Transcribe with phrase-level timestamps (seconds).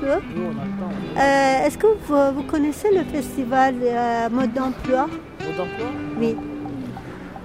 [0.00, 0.06] peu.
[1.18, 5.06] Euh, Est-ce que vous, vous connaissez le festival euh, Mode d'emploi?
[5.44, 5.86] Mode d'emploi?
[6.18, 6.36] Oui.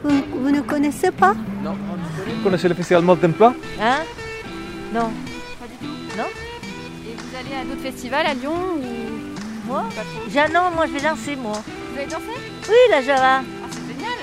[0.03, 1.33] Vous, vous ne connaissez pas?
[1.63, 1.73] Non.
[1.73, 3.53] Vous connaissez le festival Mode d'emploi?
[3.81, 3.99] Hein?
[4.93, 5.09] Non.
[5.59, 6.29] Pas du tout Non.
[7.07, 9.83] Et vous allez à d'autres festivals à Lyon ou Moi?
[9.95, 11.53] Pas trop Ja- Non, moi je vais danser, moi.
[11.91, 12.39] Vous allez danser?
[12.69, 13.41] Oui, la Java.
[13.41, 14.19] Ah, c'est génial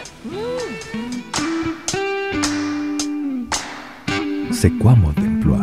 [4.52, 5.58] C'est quoi mode d'emploi?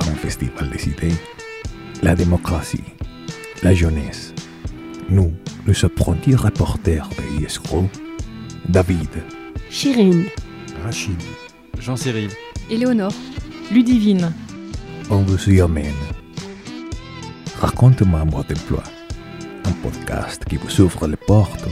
[0.00, 1.12] Un festival des idées,
[2.04, 2.84] la démocratie,
[3.62, 4.34] la jeunesse.
[5.08, 5.32] Nous,
[5.66, 7.88] les apprentis reporters de ISCRO,
[8.68, 9.08] David,
[9.70, 10.26] Chirine.
[10.84, 11.16] Rachid,
[11.80, 12.28] Jean-Cyril.
[12.70, 13.14] Éléonore.
[13.72, 14.30] Ludivine.
[15.08, 16.02] on vous y amène.
[17.58, 18.82] Raconte-moi mode d'emploi,
[19.64, 21.66] un podcast qui vous ouvre les portes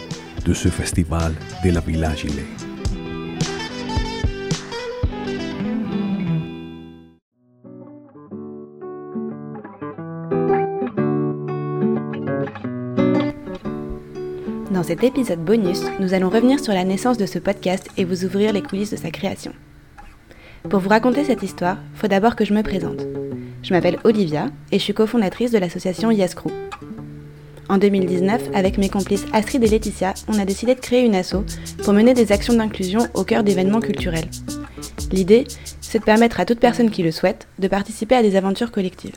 [0.46, 2.71] de ce festival de la Villa Gilet.
[14.92, 18.52] Cet épisode bonus, nous allons revenir sur la naissance de ce podcast et vous ouvrir
[18.52, 19.54] les coulisses de sa création.
[20.68, 23.00] Pour vous raconter cette histoire, faut d'abord que je me présente.
[23.62, 26.50] Je m'appelle Olivia et je suis cofondatrice de l'association Yes Crew.
[27.70, 31.36] En 2019, avec mes complices Astrid et Laetitia, on a décidé de créer une asso
[31.82, 34.28] pour mener des actions d'inclusion au cœur d'événements culturels.
[35.10, 35.44] L'idée,
[35.80, 39.16] c'est de permettre à toute personne qui le souhaite de participer à des aventures collectives.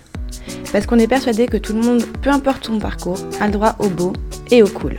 [0.71, 3.75] Parce qu'on est persuadé que tout le monde, peu importe son parcours, a le droit
[3.79, 4.13] au beau
[4.51, 4.95] et au cool.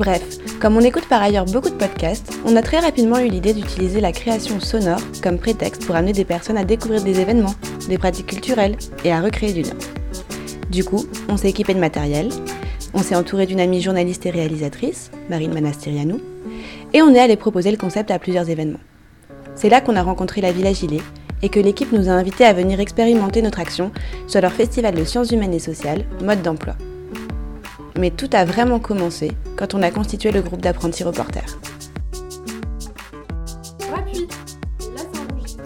[0.00, 3.52] Bref, comme on écoute par ailleurs beaucoup de podcasts, on a très rapidement eu l'idée
[3.52, 7.54] d'utiliser la création sonore comme prétexte pour amener des personnes à découvrir des événements,
[7.86, 9.74] des pratiques culturelles et à recréer du lien.
[10.70, 12.30] Du coup, on s'est équipé de matériel,
[12.94, 16.18] on s'est entouré d'une amie journaliste et réalisatrice, Marine Manastirianou,
[16.94, 18.80] et on est allé proposer le concept à plusieurs événements.
[19.54, 21.02] C'est là qu'on a rencontré la Villa Gilet
[21.42, 23.90] et que l'équipe nous a invités à venir expérimenter notre action
[24.26, 26.74] sur leur festival de sciences humaines et sociales, Mode d'emploi.
[27.98, 31.58] Mais tout a vraiment commencé quand on a constitué le groupe d'apprentis reporters.
[33.94, 34.28] Appuie.
[34.96, 35.64] Là, c'est enregistré.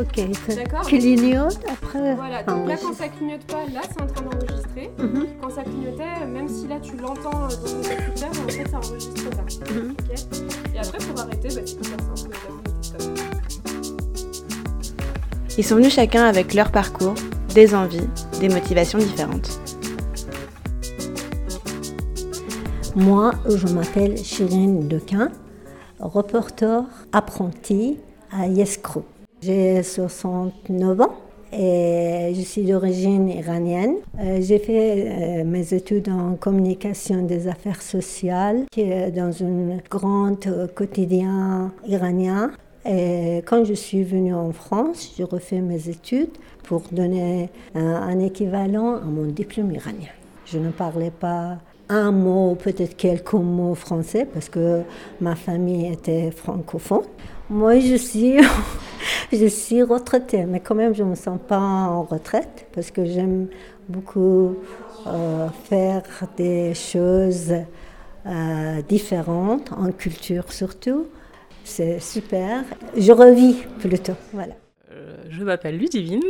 [0.00, 0.36] Ok.
[0.48, 2.14] ça Clignote après.
[2.14, 4.90] Voilà, donc là, quand ça clignote pas, là, c'est en train d'enregistrer.
[4.98, 5.26] Mhm.
[5.40, 8.76] Quand ça clignotait, même si là, tu l'entends euh, dans ton écouteur, en fait, ça
[8.78, 9.42] enregistre ça.
[9.42, 10.18] Ok
[10.74, 12.36] Et après, pour arrêter, bah, c'est hyper simple.
[15.58, 17.14] Ils sont venus chacun avec leur parcours,
[17.54, 18.06] des envies,
[18.40, 19.58] des motivations différentes.
[22.96, 25.30] Moi, je m'appelle Chirine Dequin,
[26.00, 27.98] reporter apprenti
[28.32, 29.04] à Yescro.
[29.42, 31.14] J'ai 69 ans
[31.52, 33.96] et je suis d'origine iranienne.
[34.18, 38.64] Euh, J'ai fait euh, mes études en communication des affaires sociales
[39.14, 42.50] dans une grande euh, quotidien iranien.
[42.88, 48.18] Et quand je suis venue en France, j'ai refait mes études pour donner un, un
[48.20, 50.08] équivalent à mon diplôme iranien.
[50.46, 51.58] Je ne parlais pas
[51.88, 54.82] un mot, peut-être quelques mots français, parce que
[55.20, 57.04] ma famille était francophone.
[57.48, 58.38] Moi, je suis,
[59.32, 63.04] je suis retraitée, mais quand même, je ne me sens pas en retraite, parce que
[63.04, 63.48] j'aime
[63.88, 64.56] beaucoup
[65.06, 66.02] euh, faire
[66.36, 67.54] des choses
[68.26, 71.06] euh, différentes, en culture surtout.
[71.64, 72.64] C'est super.
[72.96, 74.14] Je revis plutôt.
[74.32, 74.54] Voilà.
[75.16, 76.22] Euh, Je m'appelle Ludivine.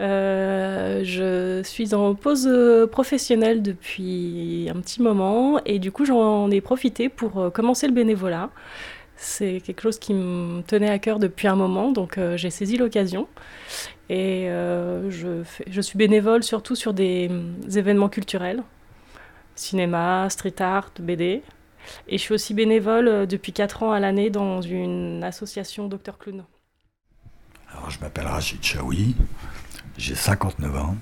[0.00, 2.50] Euh, je suis en pause
[2.90, 7.92] professionnelle depuis un petit moment et du coup j'en ai profité pour euh, commencer le
[7.92, 8.50] bénévolat.
[9.16, 13.28] C'est quelque chose qui me tenait à cœur depuis un moment, donc j'ai saisi l'occasion.
[14.10, 18.64] Et je, suis bénévole surtout sur des, hum, événements culturels,
[19.54, 21.42] cinéma, street art, BD.
[22.08, 26.44] Et je suis aussi bénévole depuis 4 ans à l'année dans une association Dr Clown.
[27.76, 29.14] Alors, je m'appelle Rachid Chaoui,
[29.98, 30.96] j'ai 59 ans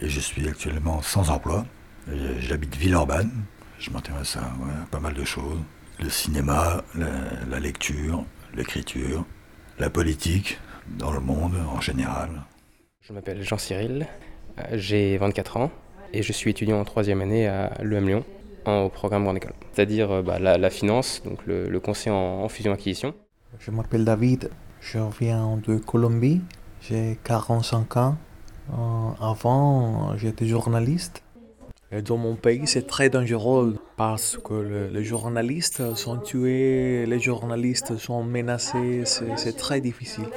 [0.00, 1.64] et je suis actuellement sans emploi.
[2.10, 3.30] Et J'habite Villeurbanne,
[3.78, 5.58] je m'intéresse à ouais, pas mal de choses.
[6.00, 7.06] Le cinéma, la,
[7.50, 8.24] la lecture,
[8.54, 9.24] l'écriture,
[9.78, 10.58] la politique
[10.98, 12.30] dans le monde en général.
[13.00, 14.06] Je m'appelle Jean-Cyril,
[14.58, 15.70] euh, j'ai 24 ans
[16.12, 18.24] et je suis étudiant en troisième année à l'EM Lyon
[18.64, 19.52] en- au programme Grande École.
[19.72, 23.14] C'est-à-dire euh, bah, la, la finance, donc le, le conseil en, en fusion-acquisition.
[23.58, 26.40] Je m'appelle David, je viens de Colombie,
[26.80, 28.16] j'ai 45 ans.
[28.72, 31.22] Euh, avant, j'étais journaliste.
[32.04, 37.96] Dans mon pays, c'est très dangereux parce que le- les journalistes sont tués, les journalistes
[37.96, 40.28] sont menacés, c'est très difficile.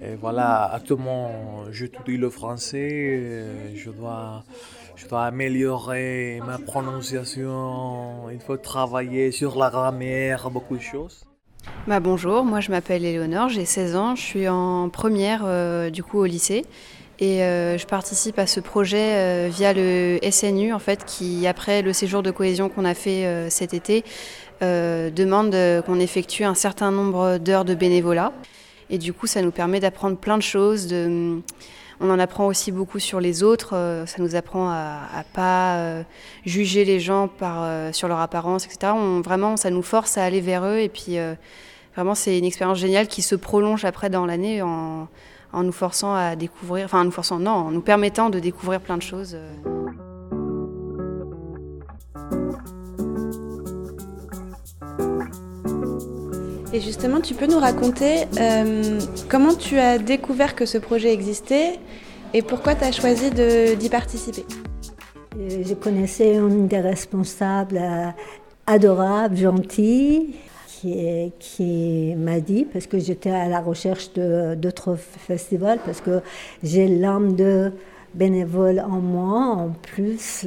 [0.00, 4.42] Et voilà, actuellement, j'étudie le français, je dois,
[4.96, 11.22] je dois améliorer ma prononciation, il faut travailler sur la grammaire, beaucoup de choses.
[11.88, 16.04] Bah bonjour, moi je m'appelle Éléonore, j'ai 16 ans, je suis en première euh, du
[16.04, 16.64] coup au lycée.
[17.18, 21.82] Et euh, je participe à ce projet euh, via le SNU en fait qui après
[21.82, 24.04] le séjour de cohésion qu'on a fait cet été
[24.60, 28.32] demande qu'on effectue un certain nombre d'heures de bénévolat.
[28.88, 31.40] Et du coup ça nous permet d'apprendre plein de choses de
[32.02, 33.70] on en apprend aussi beaucoup sur les autres.
[34.06, 36.02] ça nous apprend à, à pas
[36.44, 38.92] juger les gens par, sur leur apparence, etc.
[38.94, 40.78] On, vraiment, ça nous force à aller vers eux.
[40.78, 41.16] Et puis,
[41.94, 45.08] vraiment, c'est une expérience géniale qui se prolonge après dans l'année en,
[45.52, 48.80] en nous forçant à découvrir, enfin en nous forçant, non, en nous permettant de découvrir
[48.80, 49.36] plein de choses.
[56.74, 58.98] Et justement, tu peux nous raconter euh,
[59.28, 61.78] comment tu as découvert que ce projet existait
[62.32, 64.46] et pourquoi tu as choisi d'y participer?
[65.38, 68.06] Euh, Je connaissais une des responsables euh,
[68.66, 70.34] adorable, gentille,
[71.38, 76.22] qui, m'a dit, parce que j'étais à la recherche d'autres festivals, parce que
[76.64, 77.70] j'ai l'âme de
[78.14, 80.44] bénévole en moi, en plus.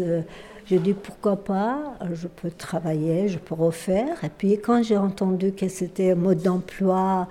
[0.65, 4.23] Je dis pourquoi pas, je peux travailler, je peux refaire.
[4.23, 7.27] Et puis quand j'ai entendu que c'était mode d'emploi,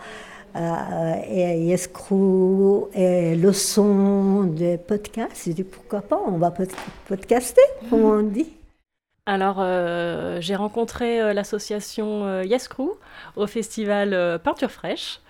[0.57, 6.53] euh, et escroc et le son des podcasts, j'ai dit pourquoi pas, on va
[7.09, 7.61] podcaster,
[7.91, 8.53] comme on dit.
[9.27, 12.91] Alors, euh, j'ai rencontré euh, l'association euh, Yes Crew
[13.37, 15.21] au festival Peinture Fraîche.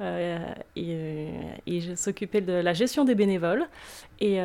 [0.00, 3.66] Et, je s'occupais de la gestion des bénévoles.
[4.20, 4.38] Et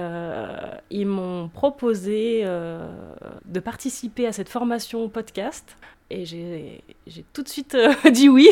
[0.89, 5.75] ils m'ont proposé de participer à cette formation podcast.
[6.09, 7.77] Et j'ai tout de suite
[8.11, 8.49] dit oui.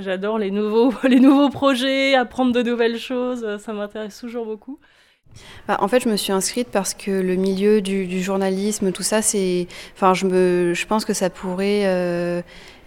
[0.00, 3.58] J'adore les nouveaux, les nouveaux projets, apprendre de nouvelles choses.
[3.58, 4.78] Ça m'intéresse toujours beaucoup.
[5.68, 9.22] Bah, en fait, je me suis inscrite parce que le milieu du, journalisme, tout ça,
[9.22, 9.66] c'est.
[9.94, 12.42] Enfin, je, me, je pense que ça pourrait euh,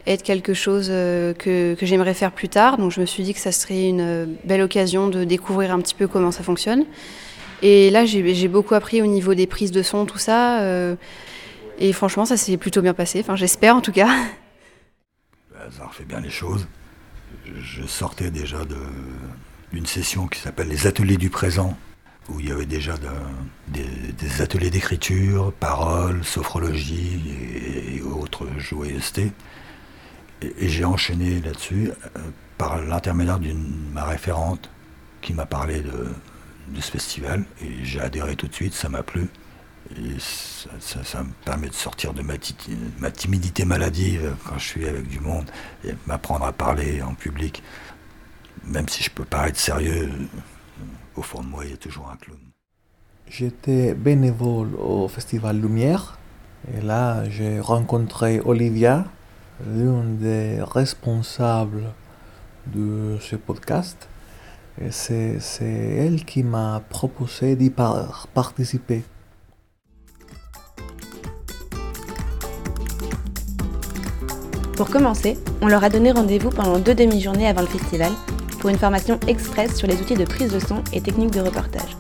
[0.07, 2.78] être quelque chose euh, que, que j'aimerais faire plus tard.
[2.78, 5.96] Donc, je me suis dit que ça serait une belle occasion de découvrir un petit
[5.96, 6.86] peu comment ça fonctionne.
[7.62, 10.62] Et là, j'ai beaucoup appris au niveau des prises de son, tout ça.
[10.62, 10.96] Euh,
[11.80, 13.19] et franchement, ça s'est plutôt bien passé.
[13.22, 14.10] Enfin, j'espère en tout cas.
[15.75, 16.68] Ça refait bien les choses.
[17.46, 18.60] Je sortais déjà
[19.74, 21.75] d'une session qui s'appelle les ateliers du présent
[22.30, 22.96] où il y avait déjà
[23.68, 27.19] des, ateliers d'écriture, paroles, sophrologie
[27.96, 29.31] et, autres joyeusetés.
[30.41, 32.19] Et, j'ai enchaîné là-dessus euh,
[32.57, 34.69] par l'intermédiaire d'une ma référente
[35.21, 36.07] qui m'a parlé de,
[36.79, 39.27] ce festival et j'ai adhéré tout de suite, ça m'a plu.
[39.91, 45.19] Et ça, me permet de sortir de ma, timidité maladive quand je suis avec du
[45.19, 45.45] monde
[45.83, 47.61] et m'apprendre à parler en public.
[48.63, 50.09] Même si je peux paraître sérieux,
[51.15, 52.39] au fond de moi, il y a toujours un clown.
[53.27, 56.17] J'étais bénévole au Festival Lumière
[56.73, 59.05] et là, j'ai rencontré Olivia,
[59.63, 61.84] l'une des responsables
[62.68, 64.07] de ce podcast.
[64.90, 67.72] C'est, elle qui m'a proposé d'y
[68.34, 69.04] participer.
[74.75, 78.12] Pour commencer, on leur a donné rendez-vous pendant deux demi-journées avant le festival
[78.60, 81.96] pour une formation express sur les outils de prise de son et techniques de reportage.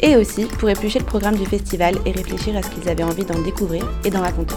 [0.00, 3.26] Et aussi pour éplucher le programme du festival et réfléchir à ce qu'ils avaient envie
[3.26, 4.54] d'en découvrir et d'en raconter.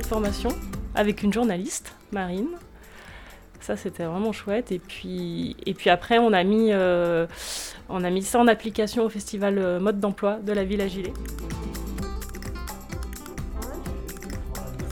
[0.00, 0.50] De formation
[0.94, 2.48] avec une journaliste, Marine.
[3.60, 4.72] Ça, c'était vraiment chouette.
[4.72, 7.26] Et puis, et puis après, on a, mis, euh,
[7.88, 10.88] on a mis ça en application au festival euh, Mode d'emploi de la Ville à
[10.88, 11.12] Gilet.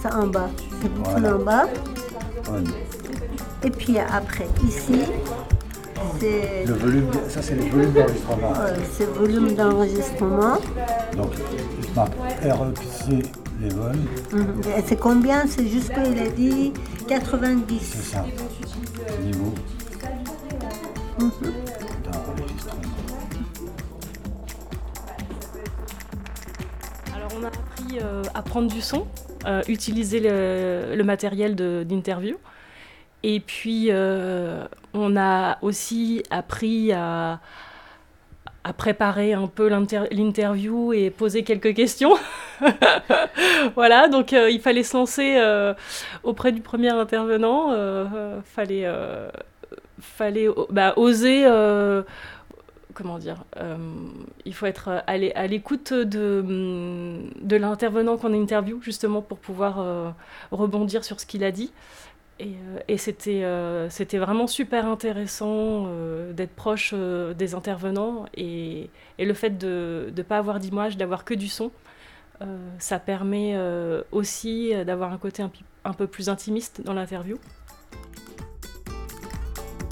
[0.02, 1.68] Ça en bas, c'est beaucoup en bas.
[3.62, 5.00] Et puis après, ici,
[6.18, 6.64] c'est.
[6.66, 8.54] Le volume, ça c'est le volume d'enregistrement.
[8.90, 10.58] c'est le volume d'enregistrement.
[11.16, 11.32] Donc,
[12.42, 13.41] REPC.
[14.86, 15.46] C'est combien?
[15.46, 16.72] C'est juste qu'il a dit
[17.08, 17.78] 90.
[17.80, 18.24] C'est ça.
[19.22, 19.54] Niveau.
[21.18, 21.30] Mhm.
[27.14, 29.06] Alors, on a appris euh, à prendre du son
[29.46, 32.36] euh, utiliser le, matériel d'interview.
[33.22, 34.64] Et puis, euh,
[34.94, 37.40] on a aussi appris à,
[38.64, 42.14] à préparer un peu l'interview et poser quelques questions.
[43.74, 45.38] voilà, donc euh, il fallait se lancer
[46.22, 47.74] auprès du premier intervenant.
[48.44, 48.86] fallait
[50.00, 51.46] fallait bah, oser
[52.92, 53.76] comment dire, euh,
[54.44, 56.44] il faut être à l'écoute de,
[57.40, 60.10] de l'intervenant qu'on interview, justement, pour pouvoir euh,
[60.50, 61.72] rebondir sur ce qu'il a dit.
[62.38, 62.54] Et,
[62.90, 63.44] euh, c'était,
[63.90, 65.88] c'était vraiment super intéressant
[66.32, 71.34] d'être proche des intervenants et, et, le fait de ne pas avoir d'image, d'avoir que
[71.34, 71.70] du son,
[72.78, 73.56] ça permet
[74.12, 75.42] aussi d'avoir un côté
[75.84, 77.38] un peu plus intimiste dans l'interview.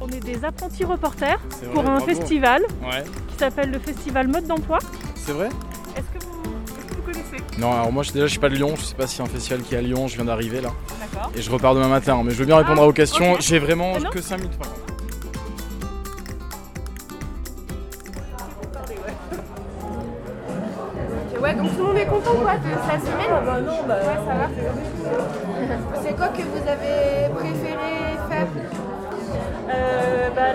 [0.03, 1.39] On est des apprentis reporters
[1.75, 2.07] pour vrai, un bravo.
[2.07, 3.05] festival Ouais.
[3.29, 4.79] qui s'appelle le Festival Mode d'Emploi.
[5.15, 5.51] C'est vrai?
[5.95, 6.43] Est-ce que vous,
[6.79, 7.37] est-ce que vous connaissez?
[7.59, 9.31] Non, alors moi déjà je suis pas de Lyon, je sais pas s'il y a
[9.31, 10.71] un festival qui est à Lyon, je viens d'arriver là.
[11.01, 11.31] D'accord.
[11.37, 13.37] Et je repars demain matin, mais je veux bien répondre Ah, à vos questions.
[13.41, 14.80] J'ai vraiment Ah non que 5 minutes par contre.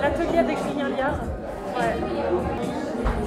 [0.05, 1.17] L'atelier avec Julien Liard.
[1.75, 1.95] Ouais.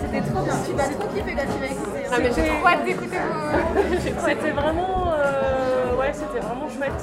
[0.01, 0.55] C'était trop bien.
[0.65, 1.75] Tu vas trop kiffer quand tu.
[2.13, 3.99] Ah mais j'ai trop hâte d'écouter vos...
[4.29, 7.03] C'était vraiment, euh, ouais, c'était vraiment chouette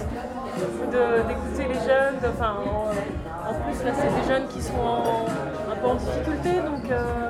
[1.27, 2.19] d'écouter les jeunes.
[2.23, 5.25] de- Enfin, en, en plus là, c'est des jeunes qui sont en-
[5.71, 7.29] un peu en difficulté, donc euh,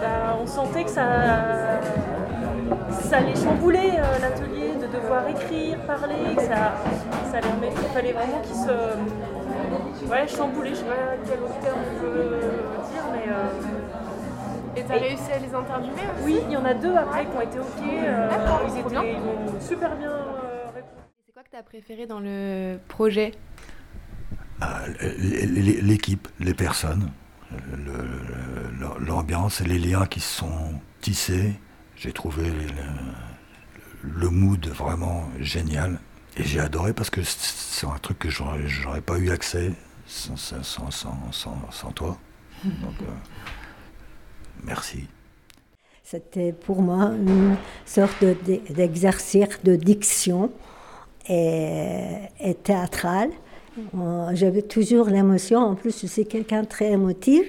[0.00, 1.04] bah, on sentait que ça,
[3.02, 6.72] ça les chamboulait euh, l'atelier de devoir écrire, parler, que ça,
[7.30, 8.72] ça les remet- il fallait vraiment qu'ils se,
[10.08, 10.70] ouais, chambouler.
[10.70, 10.94] Je sais pas
[11.26, 12.38] quel autre terme on peut
[12.92, 13.24] dire, mais.
[13.28, 17.26] euh, Et t'as réussi à les interviewer aussi Oui, il y en a deux après
[17.26, 17.66] qui ont été OK.
[17.82, 19.02] euh, D'accord, ils, étaient, bien.
[19.04, 21.02] ils ont super bien euh, répondu.
[21.26, 23.32] C'est quoi que tu as préféré dans le projet?
[24.60, 27.10] Ah, L'équipe, les personnes,
[27.50, 27.92] le-
[28.78, 31.52] le- l'ambiance et les liens qui se sont tissés.
[31.96, 35.98] J'ai trouvé le, le mood vraiment génial.
[36.36, 39.72] Et j'ai adoré parce que c'est un truc que j'aurais j'aurais pas eu accès
[40.10, 42.18] sans, sans, sans, sans- sans- sans toi.
[42.64, 43.12] Donc, euh,
[44.64, 45.06] merci.
[46.02, 50.50] C'était pour moi une sorte de- de- d'exercice de diction
[51.28, 53.30] et, et théâtral.
[53.96, 55.60] Euh, J'avais toujours l'émotion.
[55.60, 57.46] En plus, je suis quelqu'un de très émotif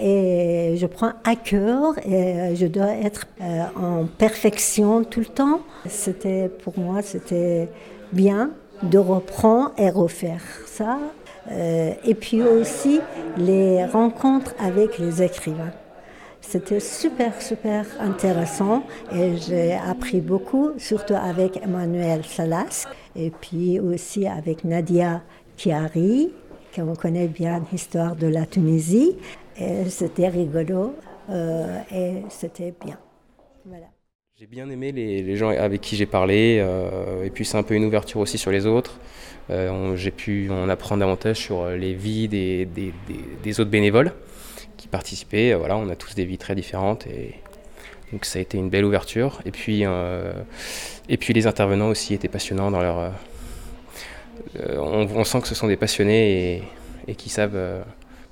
[0.00, 5.60] et je prends à cœur et je dois être euh, en perfection tout le temps.
[5.88, 7.68] C'était pour moi, c'était
[8.12, 8.52] bien
[8.84, 10.98] de reprendre et refaire ça.
[11.50, 13.00] Euh, et puis aussi
[13.36, 15.72] les rencontres avec les écrivains.
[16.40, 22.86] C'était super, super intéressant et j'ai appris beaucoup, surtout avec Emmanuel Salas
[23.16, 25.22] et puis aussi avec Nadia
[25.56, 26.32] Chiari,
[26.74, 29.16] qu'on connaît bien l'histoire de la Tunisie.
[29.88, 30.94] C'était rigolo
[31.28, 32.98] euh, et c'était bien.
[33.66, 33.86] Voilà.
[34.38, 37.74] J'ai bien aimé les, gens avec qui j'ai parlé, euh, et puis c'est un peu
[37.74, 39.00] une ouverture aussi sur les autres.
[39.50, 42.68] Euh, j'ai pu en apprendre davantage sur les vies des,
[43.58, 44.12] autres bénévoles
[44.76, 45.54] qui participaient.
[45.54, 47.34] Voilà, on a tous des vies très différentes, et
[48.12, 49.40] donc ça a été une belle ouverture.
[49.44, 50.32] Et puis, euh,
[51.08, 52.98] et puis les intervenants aussi étaient passionnants dans leur.
[53.00, 53.10] euh,
[54.60, 56.62] euh, on, sent que ce sont des passionnés et,
[57.08, 57.82] et qui savent euh,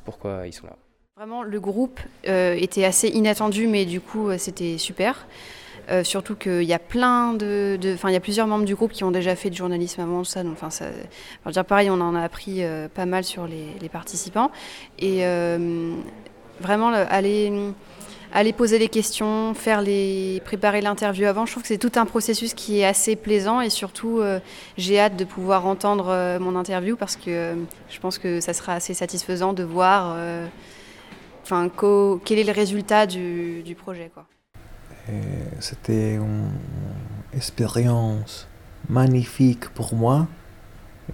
[0.04, 0.76] pourquoi ils sont là.
[1.18, 1.98] Vraiment, le groupe
[2.28, 5.26] euh, était assez inattendu, mais du coup, euh, c'était super.
[5.88, 8.92] Euh, surtout qu'il y a plein de, enfin, il y a plusieurs membres du groupe
[8.92, 10.42] qui ont déjà fait du journalisme avant ça.
[10.42, 10.86] Donc, enfin, ça,
[11.50, 14.50] dire pareil, on en a appris euh, pas mal sur les, participants.
[14.98, 15.94] Et euh,
[16.60, 17.06] vraiment, le-
[18.32, 22.04] aller, poser les questions, faire les, préparer l'interview avant, je trouve que c'est tout un
[22.04, 23.60] processus qui est assez plaisant.
[23.60, 24.20] Et surtout,
[24.76, 27.54] j'ai hâte de pouvoir entendre mon interview parce que
[27.88, 30.16] je pense que ça sera assez satisfaisant de voir.
[31.44, 31.70] enfin,
[32.24, 34.10] quel est le résultat du, du projet.
[34.12, 34.26] Quoi.
[35.08, 36.50] Et C'était une
[37.34, 38.48] expérience
[38.88, 40.26] magnifique pour moi.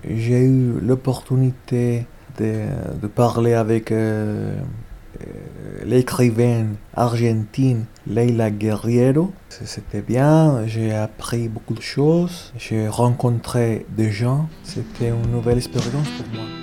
[0.09, 2.07] J'ai eu l'opportunité
[2.39, 2.65] de,
[3.01, 4.55] de parler avec euh,
[5.21, 9.33] euh, l'écrivaine argentine Leila Guerriero.
[9.51, 14.49] C'était bien, j'ai appris beaucoup de choses, j'ai rencontré des gens.
[14.65, 16.62] C'était une nouvelle expérience pour moi.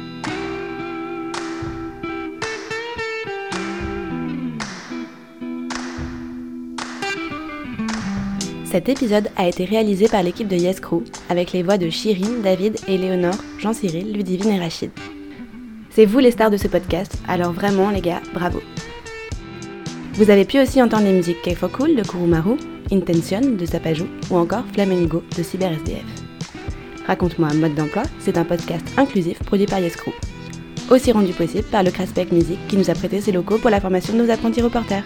[8.71, 12.43] Cet épisode a été réalisé par l'équipe de Yes Crew, avec les voix de Chirine,
[12.43, 14.91] David, Éléonore, Jean-Cyril, Ludivine et Rachid.
[15.89, 18.61] C'est vous les stars de ce podcast, alors vraiment les gars, bravo.
[20.13, 22.57] Vous avez pu aussi entendre les musiques K for Cool de Kurumaru,
[22.91, 26.05] Intention de Sapajou ou encore Flamingo de CyberSDF.
[27.07, 30.13] Raconte-moi mode d'emploi, c'est un podcast inclusif produit par Yes Crew.
[30.91, 33.81] Aussi rendu possible par le Craspec Music qui nous a prêté ses locaux pour la
[33.81, 35.05] formation de nos apprentis reporters.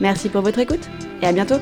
[0.00, 0.88] Merci pour votre écoute
[1.22, 1.58] et à bientôt